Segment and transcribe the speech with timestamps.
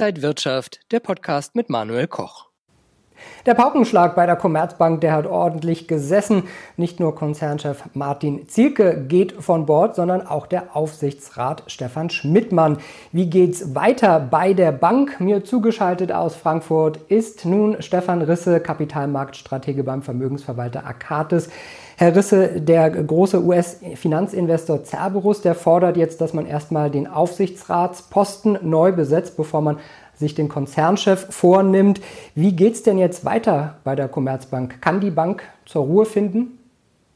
[0.00, 2.46] Inside Wirtschaft, der Podcast mit Manuel Koch.
[3.44, 6.44] Der Paukenschlag bei der Commerzbank, der hat ordentlich gesessen.
[6.78, 12.78] Nicht nur Konzernchef Martin Zielke geht von Bord, sondern auch der Aufsichtsrat Stefan Schmidtmann.
[13.12, 15.20] Wie geht's weiter bei der Bank?
[15.20, 21.50] Mir zugeschaltet aus Frankfurt ist nun Stefan Risse, Kapitalmarktstratege beim Vermögensverwalter Akatis.
[21.96, 28.92] Herr Risse, der große US-Finanzinvestor Cerberus, der fordert jetzt, dass man erstmal den Aufsichtsratsposten neu
[28.92, 29.78] besetzt, bevor man
[30.20, 32.00] sich den Konzernchef vornimmt.
[32.36, 34.80] Wie geht es denn jetzt weiter bei der Commerzbank?
[34.80, 36.58] Kann die Bank zur Ruhe finden?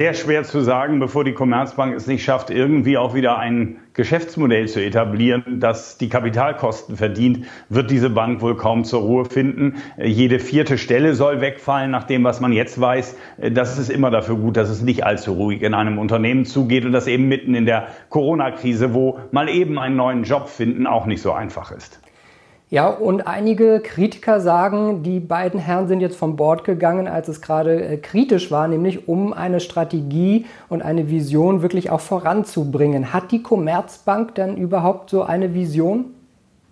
[0.01, 4.67] Sehr schwer zu sagen, bevor die Commerzbank es nicht schafft, irgendwie auch wieder ein Geschäftsmodell
[4.67, 9.77] zu etablieren, das die Kapitalkosten verdient, wird diese Bank wohl kaum zur Ruhe finden.
[9.97, 13.17] Jede vierte Stelle soll wegfallen, nach dem, was man jetzt weiß.
[13.53, 16.91] Das ist immer dafür gut, dass es nicht allzu ruhig in einem Unternehmen zugeht und
[16.91, 21.23] das eben mitten in der Corona-Krise, wo mal eben einen neuen Job finden, auch nicht
[21.23, 22.01] so einfach ist.
[22.71, 27.43] Ja, und einige Kritiker sagen, die beiden Herren sind jetzt vom Bord gegangen, als es
[27.43, 33.13] gerade äh, kritisch war, nämlich um eine Strategie und eine Vision wirklich auch voranzubringen.
[33.13, 36.14] Hat die Commerzbank denn überhaupt so eine Vision?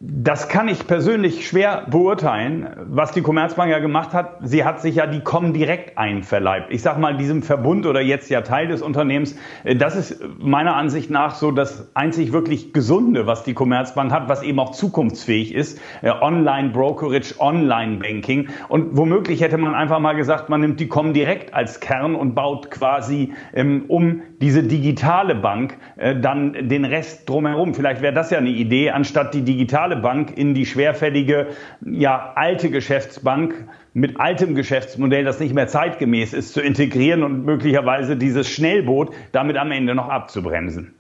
[0.05, 2.69] Das kann ich persönlich schwer beurteilen.
[2.89, 6.73] Was die Commerzbank ja gemacht hat, sie hat sich ja die Comdirect einverleibt.
[6.73, 10.75] Ich sag mal, diesem Verbund oder jetzt ja Teil des Unternehmens, äh, das ist meiner
[10.75, 15.55] Ansicht nach so das einzig wirklich Gesunde, was die Commerzbank hat, was eben auch zukunftsfähig
[15.55, 15.81] ist.
[16.03, 18.49] Äh, Online-Brokerage, Online-Banking.
[18.69, 22.73] Und womöglich hätte man einfach mal gesagt, man nimmt die Comdirect als Kern und baut
[22.73, 27.73] quasi ähm, um diese digitale Bank äh, dann den Rest drumherum.
[27.73, 31.49] Vielleicht wäre das ja eine Idee, anstatt die digitale digitale Bank in die schwerfällige,
[31.85, 33.55] ja, alte Geschäftsbank
[33.95, 39.57] mit altem Geschäftsmodell, das nicht mehr zeitgemäß ist, zu integrieren und möglicherweise dieses Schnellboot damit
[39.57, 40.95] am Ende noch abzubremsen.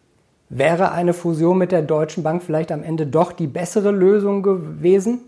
[0.48, 5.20] Wäre eine Fusion mit der Deutschen Bank vielleicht am Ende doch die bessere Lösung gewesen?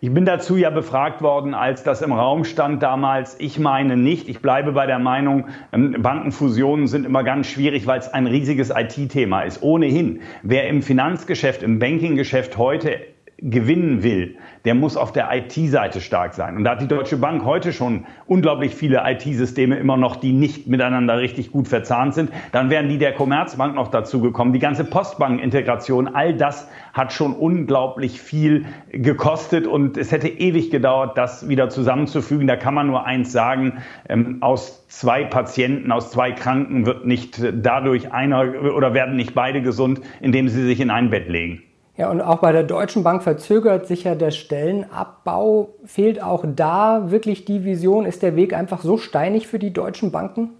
[0.00, 3.36] Ich bin dazu ja befragt worden, als das im Raum stand damals.
[3.38, 4.28] Ich meine nicht.
[4.28, 8.70] Ich bleibe bei der Meinung, ähm, Bankenfusionen sind immer ganz schwierig, weil es ein riesiges
[8.70, 9.62] IT-Thema ist.
[9.62, 13.00] Ohnehin, wer im Finanzgeschäft, im Bankinggeschäft heute
[13.44, 16.56] gewinnen will, der muss auf der IT-Seite stark sein.
[16.56, 20.66] Und da hat die Deutsche Bank heute schon unglaublich viele IT-Systeme immer noch, die nicht
[20.66, 22.30] miteinander richtig gut verzahnt sind.
[22.52, 24.54] Dann wären die der Commerzbank noch dazu gekommen.
[24.54, 31.18] Die ganze Postbank-Integration, all das hat schon unglaublich viel gekostet und es hätte ewig gedauert,
[31.18, 32.46] das wieder zusammenzufügen.
[32.46, 33.74] Da kann man nur eins sagen,
[34.08, 39.60] ähm, aus zwei Patienten, aus zwei Kranken wird nicht dadurch einer oder werden nicht beide
[39.60, 41.62] gesund, indem sie sich in ein Bett legen.
[41.96, 45.74] Ja, und auch bei der Deutschen Bank verzögert sich ja der Stellenabbau.
[45.84, 48.04] Fehlt auch da wirklich die Vision?
[48.04, 50.50] Ist der Weg einfach so steinig für die deutschen Banken?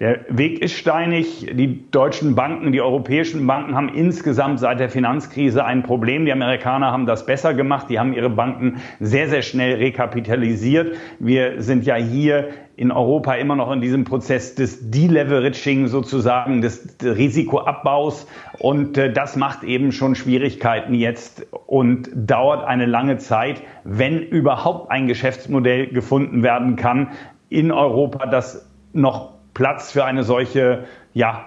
[0.00, 1.46] Der Weg ist steinig.
[1.52, 6.24] Die deutschen Banken, die europäischen Banken haben insgesamt seit der Finanzkrise ein Problem.
[6.24, 7.88] Die Amerikaner haben das besser gemacht.
[7.90, 10.96] Die haben ihre Banken sehr, sehr schnell rekapitalisiert.
[11.18, 16.96] Wir sind ja hier in Europa immer noch in diesem Prozess des Deleveraging sozusagen, des
[17.02, 18.26] Risikoabbaus.
[18.58, 24.90] Und äh, das macht eben schon Schwierigkeiten jetzt und dauert eine lange Zeit, wenn überhaupt
[24.90, 27.10] ein Geschäftsmodell gefunden werden kann
[27.50, 31.44] in Europa, das noch Platz für eine solche ja,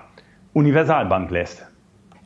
[0.53, 1.66] Universalbank lässt.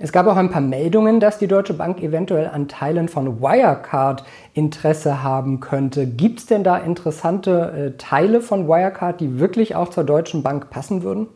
[0.01, 4.23] Es gab auch ein paar Meldungen, dass die Deutsche Bank eventuell an Teilen von Wirecard
[4.53, 6.07] Interesse haben könnte.
[6.07, 10.69] Gibt es denn da interessante äh, Teile von Wirecard, die wirklich auch zur Deutschen Bank
[10.69, 11.27] passen würden?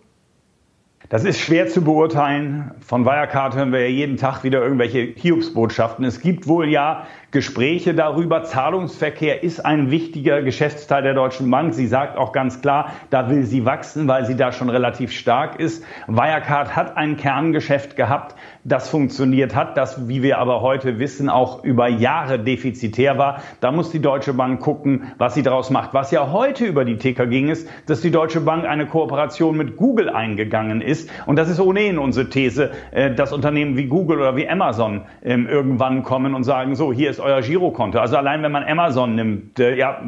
[1.10, 2.72] Das ist schwer zu beurteilen.
[2.80, 6.06] Von Wirecard hören wir ja jeden Tag wieder irgendwelche Hiobsbotschaften.
[6.06, 8.44] Es gibt wohl ja Gespräche darüber.
[8.44, 11.74] Zahlungsverkehr ist ein wichtiger Geschäftsteil der Deutschen Bank.
[11.74, 15.60] Sie sagt auch ganz klar, da will sie wachsen, weil sie da schon relativ stark
[15.60, 15.84] ist.
[16.06, 21.64] Wirecard hat ein Kerngeschäft gehabt, das funktioniert hat, das, wie wir aber heute wissen, auch
[21.64, 23.42] über Jahre defizitär war.
[23.62, 25.96] Da muss die Deutsche Bank gucken, was sie daraus macht.
[25.96, 29.76] Was ja heute über die Ticker ging, ist, dass die Deutsche Bank eine Kooperation mit
[29.76, 31.10] Google eingegangen ist.
[31.26, 35.48] Und das ist ohnehin unsere These, äh, dass Unternehmen wie Google oder wie Amazon ähm,
[35.48, 38.00] irgendwann kommen und sagen, so, hier ist euer Girokonto.
[38.00, 40.02] Also allein wenn man Amazon nimmt, äh, ja,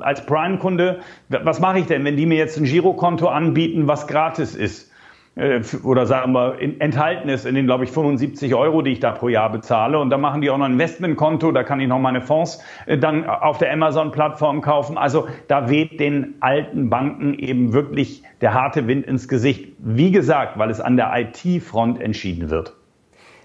[0.00, 4.54] als Prime-Kunde, was mache ich denn, wenn die mir jetzt ein Girokonto anbieten, was gratis
[4.54, 4.90] ist?
[5.36, 9.00] Äh, oder sagen wir, in, enthalten ist in den, glaube ich, 75 Euro, die ich
[9.00, 9.98] da pro Jahr bezahle.
[9.98, 12.98] Und da machen die auch noch ein Investmentkonto, da kann ich noch meine Fonds äh,
[12.98, 14.98] dann auf der Amazon-Plattform kaufen.
[14.98, 19.72] Also da weht den alten Banken eben wirklich der harte Wind ins Gesicht.
[19.78, 22.79] Wie gesagt, weil es an der IT-Front entschieden wird.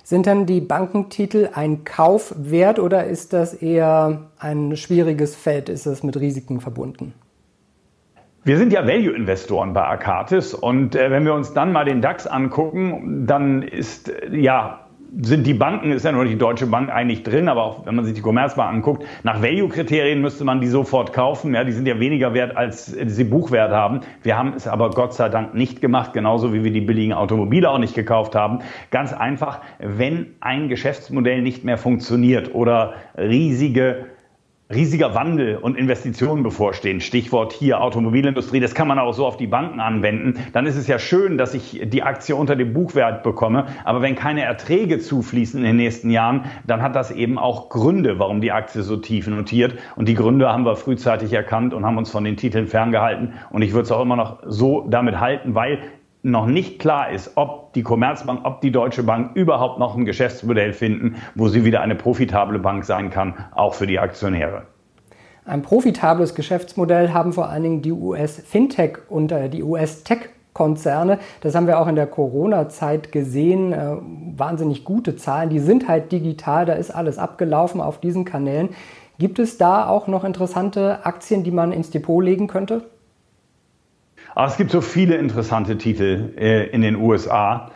[0.06, 5.68] Sind dann die Bankentitel ein Kauf wert oder ist das eher ein schwieriges Feld?
[5.68, 7.16] Ist es mit Risiken verbunden?
[8.44, 12.28] Wir sind ja Value-Investoren bei Arcatis und äh, wenn wir uns dann mal den DAX
[12.28, 14.85] angucken, dann ist äh, ja
[15.22, 18.06] sind die Banken, ist ja nur die Deutsche Bank eigentlich drin, aber auch wenn man
[18.06, 21.54] sich die Commerzbank anguckt, nach Value-Kriterien müsste man die sofort kaufen.
[21.54, 24.02] Ja, die sind ja weniger wert, als sie Buchwert haben.
[24.24, 27.70] Wir haben es aber Gott sei Dank nicht gemacht, genauso wie wir die billigen Automobile
[27.70, 28.60] auch nicht gekauft haben.
[28.92, 34.06] Ganz einfach, wenn ein Geschäftsmodell nicht mehr funktioniert oder riesige
[34.74, 39.46] riesiger Wandel und Investitionen bevorstehen, Stichwort hier Automobilindustrie, das kann man auch so auf die
[39.46, 43.68] Banken anwenden, dann ist es ja schön, dass ich die Aktie unter dem Buchwert bekomme,
[43.84, 48.18] aber wenn keine Erträge zufließen in den nächsten Jahren, dann hat das eben auch Gründe,
[48.18, 49.76] warum die Aktie so tief notiert.
[49.96, 53.34] Und die Gründe haben wir frühzeitig erkannt und haben uns von den Titeln ferngehalten.
[53.52, 55.80] Und ich würde es auch immer noch so damit halten, weil
[56.26, 60.74] noch nicht klar ist, ob die Commerzbank, ob die Deutsche Bank überhaupt noch ein Geschäftsmodell
[60.74, 64.64] finden, wo sie wieder eine profitable Bank sein kann, auch für die Aktionäre.
[65.46, 71.20] Ein profitables Geschäftsmodell haben vor allen Dingen die US-Fintech und äh, die US-Tech Konzerne.
[71.42, 73.74] Das haben wir auch in der Corona-Zeit gesehen.
[73.74, 73.98] Äh,
[74.38, 75.50] wahnsinnig gute Zahlen.
[75.50, 78.70] Die sind halt digital, da ist alles abgelaufen auf diesen Kanälen.
[79.20, 82.86] Gibt es da auch noch interessante Aktien, die man ins Depot legen könnte?
[84.36, 87.72] Aber es gibt so viele interessante Titel äh, in den USA.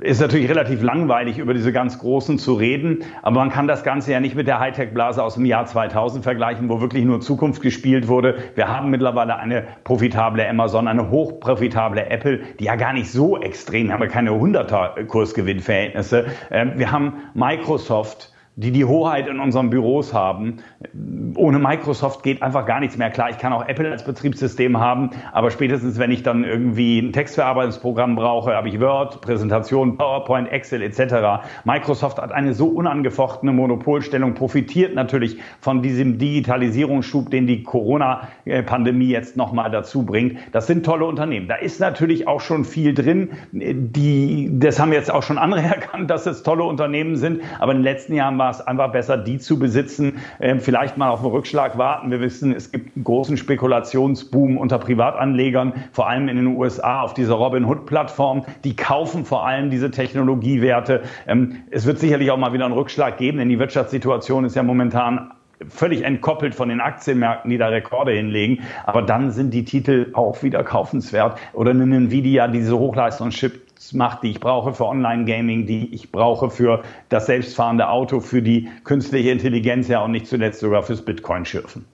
[0.00, 4.12] Ist natürlich relativ langweilig, über diese ganz großen zu reden, aber man kann das Ganze
[4.12, 8.06] ja nicht mit der Hightech-Blase aus dem Jahr 2000 vergleichen, wo wirklich nur Zukunft gespielt
[8.06, 8.36] wurde.
[8.54, 13.90] Wir haben mittlerweile eine profitable Amazon, eine hochprofitable Apple, die ja gar nicht so extrem,
[13.92, 16.26] haben wir keine 100er Kursgewinnverhältnisse.
[16.50, 20.56] Ähm, wir haben Microsoft, die die Hoheit in unseren Büros haben.
[21.36, 23.08] Ohne Microsoft geht einfach gar nichts mehr.
[23.08, 27.12] Klar, ich kann auch Apple als Betriebssystem haben, aber spätestens, wenn ich dann irgendwie ein
[27.12, 31.46] Textverarbeitungsprogramm brauche, habe ich Word, Präsentation, PowerPoint, Excel etc.
[31.62, 39.36] Microsoft hat eine so unangefochtene Monopolstellung, profitiert natürlich von diesem Digitalisierungsschub, den die Corona-Pandemie jetzt
[39.36, 40.36] nochmal dazu bringt.
[40.50, 41.46] Das sind tolle Unternehmen.
[41.46, 43.30] Da ist natürlich auch schon viel drin.
[43.52, 47.78] Die, das haben jetzt auch schon andere erkannt, dass es tolle Unternehmen sind, aber in
[47.78, 51.20] den letzten Jahren war war es einfach besser, die zu besitzen, ähm, vielleicht mal auf
[51.20, 52.10] einen Rückschlag warten.
[52.10, 57.12] Wir wissen, es gibt einen großen Spekulationsboom unter Privatanlegern, vor allem in den USA auf
[57.12, 58.46] dieser Robinhood-Plattform.
[58.64, 61.02] Die kaufen vor allem diese Technologiewerte.
[61.26, 64.62] Ähm, es wird sicherlich auch mal wieder einen Rückschlag geben, denn die Wirtschaftssituation ist ja
[64.62, 65.32] momentan
[65.68, 68.60] völlig entkoppelt von den Aktienmärkten, die da Rekorde hinlegen.
[68.86, 71.38] Aber dann sind die Titel auch wieder kaufenswert.
[71.52, 76.82] Oder eine Nvidia, diese Hochleistungschip macht, die ich brauche für Online-Gaming, die ich brauche für
[77.08, 81.84] das selbstfahrende Auto, für die künstliche Intelligenz, ja und nicht zuletzt sogar fürs Bitcoin-Schürfen.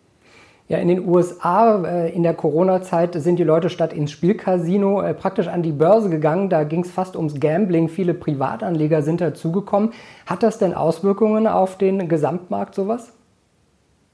[0.67, 5.13] Ja, in den USA äh, in der Corona-Zeit sind die Leute statt ins Spielcasino äh,
[5.13, 6.49] praktisch an die Börse gegangen.
[6.49, 7.89] Da ging es fast ums Gambling.
[7.89, 9.93] Viele Privatanleger sind dazugekommen.
[10.25, 13.14] Hat das denn Auswirkungen auf den Gesamtmarkt sowas?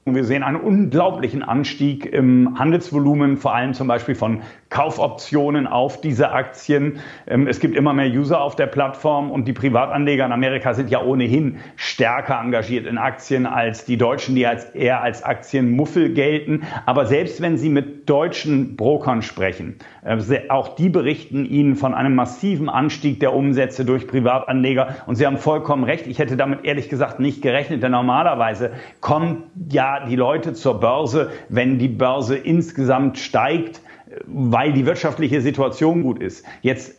[0.05, 6.31] Wir sehen einen unglaublichen Anstieg im Handelsvolumen, vor allem zum Beispiel von Kaufoptionen auf diese
[6.31, 6.97] Aktien.
[7.27, 10.89] Ähm, es gibt immer mehr User auf der Plattform und die Privatanleger in Amerika sind
[10.89, 16.63] ja ohnehin stärker engagiert in Aktien als die Deutschen, die als eher als Aktienmuffel gelten.
[16.87, 20.17] Aber selbst wenn Sie mit deutschen Brokern sprechen, äh,
[20.49, 24.95] auch die berichten Ihnen von einem massiven Anstieg der Umsätze durch Privatanleger.
[25.05, 26.07] Und Sie haben vollkommen recht.
[26.07, 31.31] Ich hätte damit ehrlich gesagt nicht gerechnet, denn normalerweise kommen ja die Leute zur Börse,
[31.49, 33.81] wenn die Börse insgesamt steigt,
[34.25, 36.45] weil die wirtschaftliche Situation gut ist.
[36.61, 36.95] Jetzt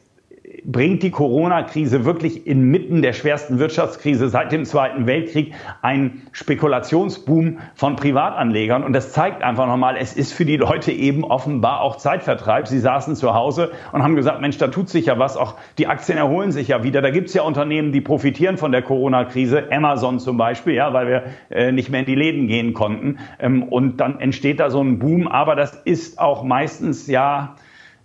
[0.64, 7.96] bringt die Corona-Krise wirklich inmitten der schwersten Wirtschaftskrise seit dem Zweiten Weltkrieg einen Spekulationsboom von
[7.96, 8.84] Privatanlegern.
[8.84, 12.68] Und das zeigt einfach nochmal, es ist für die Leute eben offenbar auch Zeitvertreib.
[12.68, 15.36] Sie saßen zu Hause und haben gesagt, Mensch, da tut sich ja was.
[15.36, 17.02] Auch die Aktien erholen sich ja wieder.
[17.02, 19.68] Da gibt es ja Unternehmen, die profitieren von der Corona-Krise.
[19.72, 23.18] Amazon zum Beispiel, ja, weil wir äh, nicht mehr in die Läden gehen konnten.
[23.40, 25.26] Ähm, und dann entsteht da so ein Boom.
[25.26, 27.56] Aber das ist auch meistens ja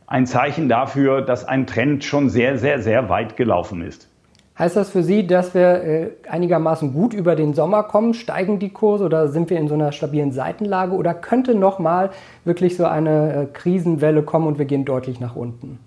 [0.07, 4.09] ein Zeichen dafür, dass ein Trend schon sehr, sehr, sehr weit gelaufen ist.
[4.57, 8.15] Heißt das für Sie, dass wir äh, einigermaßen gut über den Sommer kommen?
[8.15, 12.09] Steigen die Kurse oder sind wir in so einer stabilen Seitenlage oder könnte nochmal
[12.43, 15.77] wirklich so eine äh, Krisenwelle kommen und wir gehen deutlich nach unten?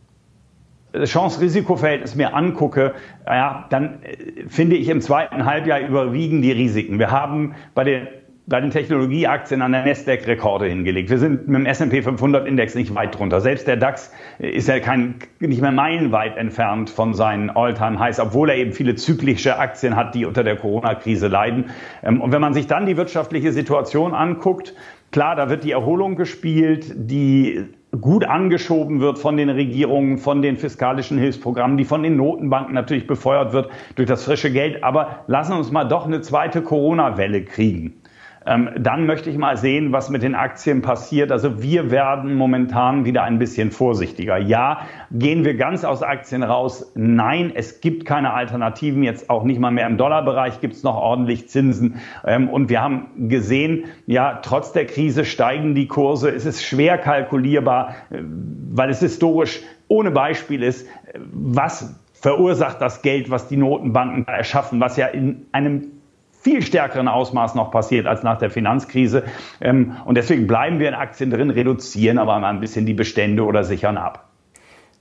[0.93, 2.95] Das Chance-Risiko-Verhältnis mir angucke,
[3.27, 7.01] ja, dann äh, finde ich im zweiten Halbjahr überwiegen die Risiken.
[7.01, 8.07] Wir haben bei den
[8.51, 11.09] bei den Technologieaktien an der Nasdaq Rekorde hingelegt.
[11.09, 13.41] Wir sind mit dem S&P 500 Index nicht weit drunter.
[13.41, 18.51] Selbst der DAX ist ja kein, nicht mehr meilenweit entfernt von seinen All-Time Highs, obwohl
[18.51, 21.67] er eben viele zyklische Aktien hat, die unter der Corona-Krise leiden.
[22.03, 24.75] Ähm, und wenn man sich dann die wirtschaftliche Situation anguckt,
[25.13, 27.67] klar, da wird die Erholung gespielt, die
[28.01, 33.07] gut angeschoben wird von den Regierungen, von den fiskalischen Hilfsprogrammen, die von den Notenbanken natürlich
[33.07, 34.83] befeuert wird durch das frische Geld.
[34.83, 37.95] Aber lassen uns mal doch eine zweite Corona-Welle kriegen
[38.45, 41.31] dann möchte ich mal sehen, was mit den Aktien passiert.
[41.31, 44.39] Also wir werden momentan wieder ein bisschen vorsichtiger.
[44.39, 46.91] Ja, gehen wir ganz aus Aktien raus?
[46.95, 49.03] Nein, es gibt keine Alternativen.
[49.03, 52.01] Jetzt auch nicht mal mehr im Dollarbereich gibt es noch ordentlich Zinsen.
[52.25, 56.31] Ähm, und wir haben gesehen, ja, trotz der Krise steigen die Kurse.
[56.31, 60.89] Es ist schwer kalkulierbar, äh, weil es historisch ohne Beispiel ist,
[61.33, 66.00] was verursacht das Geld, was die Notenbanken erschaffen, was ja in einem
[66.41, 69.25] viel stärkeren Ausmaß noch passiert als nach der Finanzkrise.
[69.61, 73.45] Ähm, und deswegen bleiben wir in Aktien drin, reduzieren aber mal ein bisschen die Bestände
[73.45, 74.27] oder sichern ab.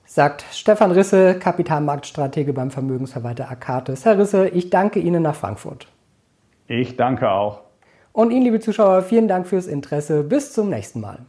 [0.05, 4.05] Sagt Stefan Risse, Kapitalmarktstratege beim Vermögensverwalter Akates.
[4.05, 5.87] Herr Risse, ich danke Ihnen nach Frankfurt.
[6.67, 7.61] Ich danke auch.
[8.11, 10.23] Und Ihnen, liebe Zuschauer, vielen Dank fürs Interesse.
[10.23, 11.19] Bis zum nächsten Mal.